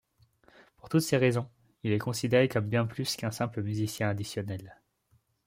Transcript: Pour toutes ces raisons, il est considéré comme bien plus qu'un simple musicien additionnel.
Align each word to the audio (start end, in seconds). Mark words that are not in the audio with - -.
Pour 0.77 0.89
toutes 0.89 1.03
ces 1.03 1.17
raisons, 1.17 1.47
il 1.83 1.91
est 1.91 1.99
considéré 1.99 2.47
comme 2.49 2.67
bien 2.67 2.87
plus 2.87 3.15
qu'un 3.15 3.29
simple 3.29 3.61
musicien 3.61 4.09
additionnel. 4.09 4.79